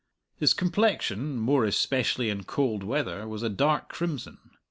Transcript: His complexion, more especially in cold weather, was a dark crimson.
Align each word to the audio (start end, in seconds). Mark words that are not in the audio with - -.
His 0.35 0.55
complexion, 0.55 1.37
more 1.37 1.63
especially 1.63 2.31
in 2.31 2.45
cold 2.45 2.81
weather, 2.81 3.27
was 3.27 3.43
a 3.43 3.49
dark 3.49 3.87
crimson. 3.89 4.39